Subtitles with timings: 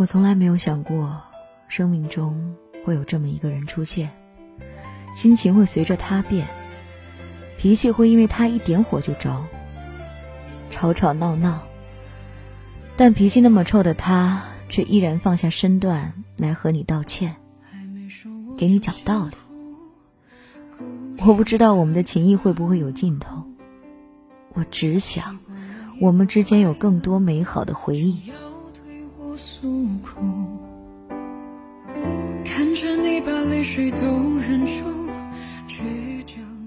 [0.00, 1.20] 我从来没有想过，
[1.68, 2.56] 生命中
[2.86, 4.10] 会有这么一个人出现，
[5.14, 6.48] 心情会随着他变，
[7.58, 9.44] 脾气会因为他一点火就着，
[10.70, 11.60] 吵吵闹闹。
[12.96, 17.36] 但脾气那么臭的他，却依然放下身段来和你道歉，
[18.56, 19.36] 给你讲道理。
[21.26, 23.44] 我不知道我们的情谊会不会有尽头，
[24.54, 25.38] 我只想
[26.00, 28.32] 我们之间有更多美好的回忆。
[29.40, 30.20] 诉苦，
[32.44, 35.08] 看着你把泪水都忍住，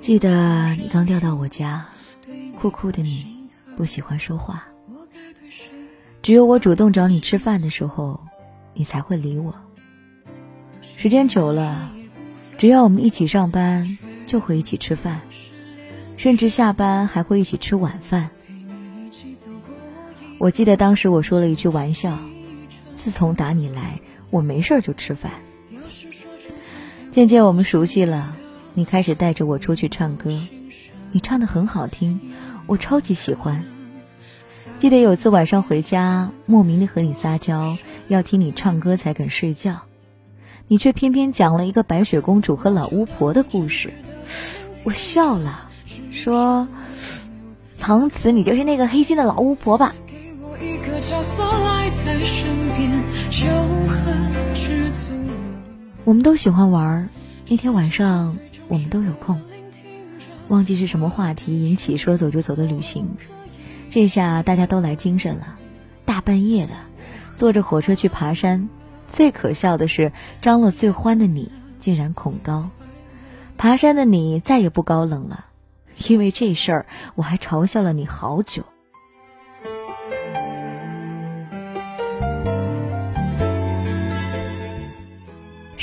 [0.00, 1.86] 记得你刚调到我家，
[2.58, 3.26] 酷酷的你
[3.76, 4.64] 不喜欢说话，
[6.22, 8.18] 只有我主动找你吃饭的时候，
[8.72, 9.54] 你才会理我。
[10.80, 11.92] 时间久了，
[12.56, 15.20] 只要我们一起上班，就会一起吃饭，
[16.16, 18.30] 甚至下班还会一起吃晚饭。
[20.38, 22.18] 我记得当时我说了一句玩笑。
[23.04, 24.00] 自从打你来，
[24.30, 25.30] 我没事就吃饭。
[27.12, 28.34] 渐渐我们熟悉了，
[28.72, 30.40] 你开始带着我出去唱歌，
[31.12, 32.18] 你唱的很好听，
[32.66, 33.62] 我超级喜欢。
[34.78, 37.76] 记得有次晚上回家，莫名的和你撒娇，
[38.08, 39.82] 要听你唱歌才肯睡觉，
[40.66, 43.92] 你却偏偏讲了一个白雪公主和老巫婆的故事，
[44.82, 45.68] 我笑了，
[46.10, 46.66] 说
[47.76, 49.94] ：“从此你就是那个黑心的老巫婆吧。”
[51.90, 53.46] 在身边就
[53.88, 55.12] 很知足
[56.04, 57.08] 我们都喜欢玩。
[57.48, 58.36] 那天晚上
[58.68, 59.40] 我们都有空，
[60.48, 63.16] 忘记是什么话题引起说走就走的旅行。
[63.90, 65.56] 这下大家都来精神了，
[66.04, 66.72] 大半夜的
[67.36, 68.68] 坐着火车去爬山。
[69.08, 72.70] 最可笑的是，张罗最欢的你竟然恐高。
[73.56, 75.46] 爬山的你再也不高冷了，
[76.08, 78.64] 因为这事儿我还嘲笑了你好久。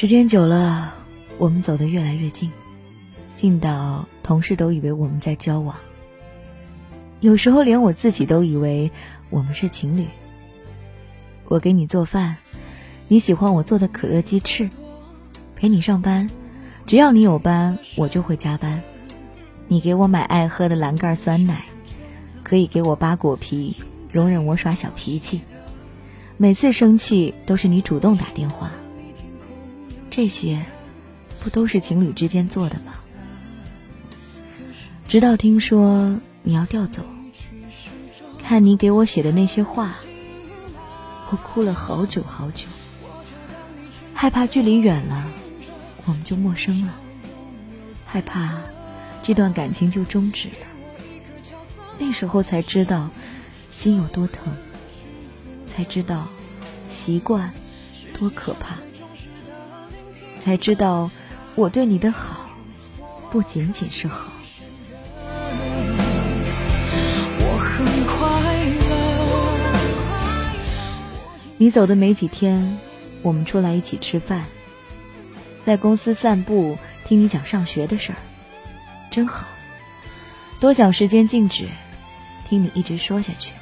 [0.00, 0.94] 时间久了，
[1.38, 2.52] 我们走得越来越近，
[3.34, 5.74] 近到同事都以为我们在交往。
[7.18, 8.92] 有时候连我自己都以为
[9.28, 10.06] 我们是情侣。
[11.48, 12.36] 我给你做饭，
[13.08, 14.68] 你喜欢我做的可乐鸡翅；
[15.56, 16.30] 陪你上班，
[16.86, 18.80] 只要你有班，我就会加班。
[19.66, 21.64] 你给我买爱喝的蓝盖酸奶，
[22.44, 23.74] 可以给我扒果皮，
[24.12, 25.40] 容忍我耍小脾气。
[26.36, 28.70] 每次生气都是你主动打电话。
[30.10, 30.64] 这些，
[31.40, 32.94] 不都是情侣之间做的吗？
[35.06, 37.02] 直到听说你要调走，
[38.42, 39.94] 看你给我写的那些话，
[41.30, 42.66] 我哭了好久好久。
[44.12, 45.24] 害怕距离远了，
[46.04, 46.92] 我们就陌生了；
[48.04, 48.58] 害怕
[49.22, 50.66] 这段感情就终止了。
[51.98, 53.10] 那时候才知道
[53.70, 54.56] 心有多疼，
[55.66, 56.26] 才知道
[56.88, 57.52] 习惯
[58.18, 58.76] 多可怕。
[60.38, 61.10] 才知道，
[61.54, 62.48] 我对你的好，
[63.30, 64.32] 不仅仅是好。
[67.40, 68.18] 我很快
[68.88, 68.90] 乐。
[71.58, 72.78] 你走的没几天，
[73.22, 74.44] 我们出来一起吃饭，
[75.64, 78.18] 在公司散步，听你讲上学的事儿，
[79.10, 79.46] 真好。
[80.60, 81.68] 多想时间静止，
[82.48, 83.52] 听你一直说下去。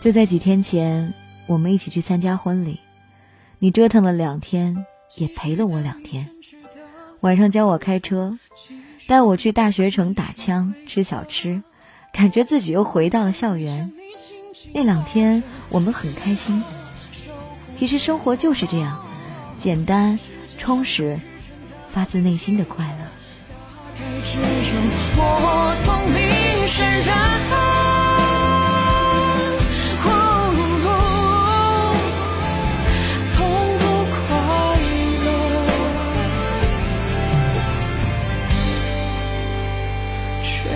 [0.00, 1.12] 就在几天前，
[1.46, 2.80] 我们一起去参加婚礼。
[3.66, 6.30] 你折腾了两天，也陪了我两天。
[7.18, 8.38] 晚上教我开车，
[9.08, 11.64] 带我去大学城打枪吃小吃，
[12.12, 13.90] 感觉自己又回到了校园。
[14.72, 16.62] 那两天我们很开心。
[17.74, 19.04] 其实生活就是这样，
[19.58, 20.16] 简单、
[20.56, 21.18] 充实，
[21.92, 23.06] 发自内心的快乐。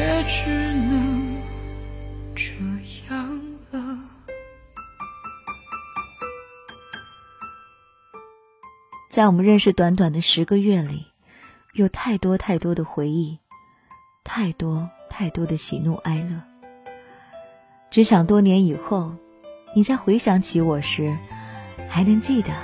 [0.00, 1.36] 也只能
[2.34, 2.54] 这
[3.10, 3.38] 样
[3.70, 3.98] 了
[9.10, 11.04] 在我们认识短短的十个月里，
[11.74, 13.40] 有太多太多的回忆，
[14.24, 16.40] 太多太多的喜怒哀乐。
[17.90, 19.14] 只想多年以后，
[19.76, 21.14] 你再回想起我时，
[21.90, 22.54] 还能记得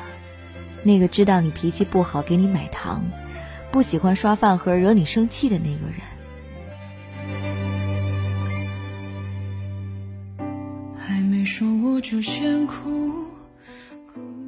[0.82, 3.04] 那个知道你脾气不好给你买糖，
[3.70, 6.15] 不喜欢刷饭盒惹你生气的那个人。
[11.06, 13.24] 还没说我就先哭。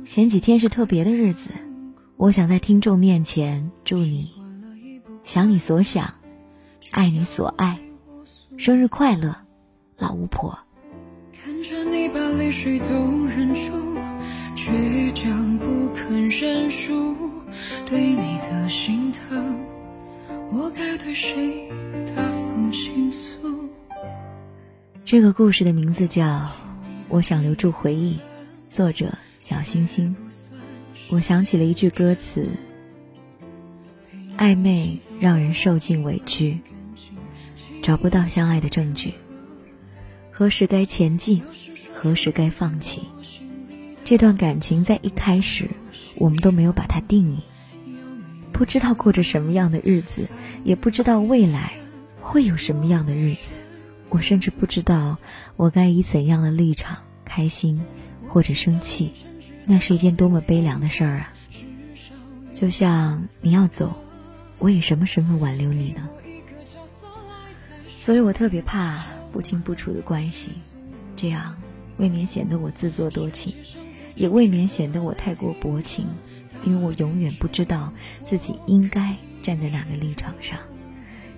[0.05, 1.50] 前几天是特别的日子。
[2.16, 4.28] 我想在听众面前祝你，
[5.22, 6.12] 想你所想，
[6.90, 7.78] 爱你所爱，
[8.56, 9.37] 生日快乐，
[9.99, 10.58] 老巫婆。
[11.40, 12.88] 看着你把泪水都
[13.26, 13.96] 忍住，
[14.56, 17.14] 倔强不肯认输，
[17.87, 19.56] 对你的心疼，
[20.50, 21.70] 我该对谁
[22.05, 22.28] 大方倾诉？
[25.10, 26.26] 这个故事的名字叫
[27.08, 28.16] 《我想留住回忆》，
[28.69, 30.14] 作者小星星。
[31.08, 32.50] 我想起了一句歌词：
[34.37, 36.58] 暧昧让人受尽委屈，
[37.82, 39.14] 找不到相爱的证据。
[40.31, 41.43] 何时该前进，
[41.94, 43.00] 何时该放弃？
[44.05, 45.70] 这段感情在一开始，
[46.16, 47.38] 我们都没有把它定义，
[48.52, 50.28] 不知道过着什么样的日子，
[50.64, 51.72] 也不知道未来
[52.20, 53.55] 会有什么样的日子。
[54.10, 55.19] 我甚至不知道
[55.56, 57.82] 我该以怎样的立场开心，
[58.26, 59.12] 或者生气。
[59.66, 61.32] 那是一件多么悲凉的事儿啊！
[62.55, 63.94] 就像你要走，
[64.58, 66.08] 我以什么身份挽留你呢？
[67.90, 70.52] 所以我特别怕不清不楚的关系，
[71.16, 71.55] 这样
[71.99, 73.55] 未免显得我自作多情，
[74.14, 76.06] 也未免显得我太过薄情，
[76.64, 77.93] 因为我永远不知道
[78.25, 80.58] 自己应该站在哪个立场上。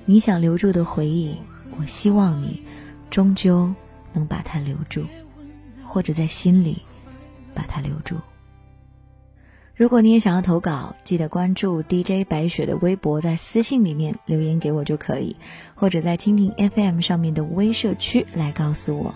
[0.05, 1.37] 你想留住的回忆，
[1.81, 2.63] 我希望你
[3.11, 3.75] 终究
[4.13, 5.05] 能把它留住，
[5.85, 6.83] 或者在心里。
[7.53, 8.17] 把它留住。
[9.75, 15.35] 如果你也想要投稿，记得关注 DJ 白雪的微博，在私信里面留言给我就可以，
[15.75, 19.13] 或者在蜻蜓 FM 上面的微社区来告诉我。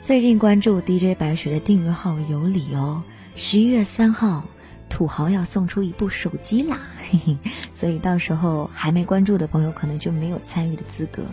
[0.00, 3.02] 最近关注 DJ 白雪的订阅号有礼哦，
[3.36, 4.44] 十一月三号，
[4.90, 7.38] 土豪要送出一部手机啦，嘿嘿，
[7.74, 11.24] 所以到时候还没关注的朋友可能就没有参与的资格。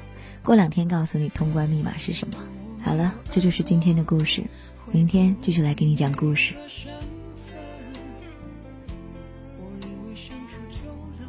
[0.44, 2.36] 过两天告诉你通关密码是什么。
[2.84, 4.44] 好了，这就是今天的故事。
[4.92, 6.54] 明天继续来给你讲故事。
[9.58, 10.84] 我以为相处久
[11.18, 11.26] 了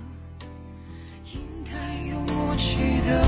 [1.32, 1.72] 应该
[2.10, 2.76] 有默契
[3.06, 3.24] 的，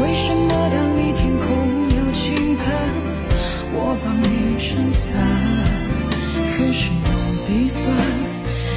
[0.00, 1.46] 为什么当你天空
[1.90, 2.64] 有倾盆，
[3.74, 5.12] 我帮你撑伞，
[6.46, 7.02] 可是用
[7.48, 7.92] 笔算，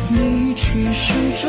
[0.09, 1.47] 你却始终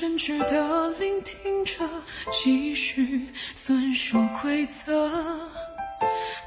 [0.00, 1.86] 真挚的聆听着，
[2.30, 5.10] 继续遵守规则，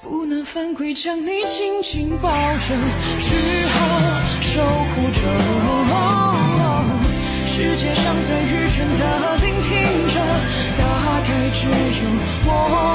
[0.01, 2.75] 不能犯规，将你紧紧抱着，
[3.19, 3.77] 只好
[4.41, 5.21] 守护着。
[7.47, 9.71] 世界上最愚蠢的聆听
[10.13, 10.15] 着，
[10.77, 10.83] 大
[11.21, 11.71] 概只有
[12.47, 12.94] 我。